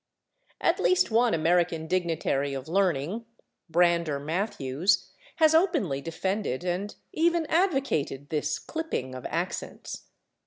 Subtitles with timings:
[0.59, 3.25] At least one American dignitary of learning,
[3.69, 10.05] Brander Matthews, has openly defended and even advocated this clipping of accents.